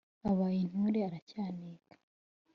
Abaye 0.29 0.59
Intore 0.65 0.99
aracyaneka!". 1.07 1.93